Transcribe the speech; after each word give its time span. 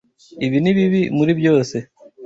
Ibi 0.45 0.57
nibibi 0.61 1.01
muri 1.17 1.31
byose. 1.39 1.75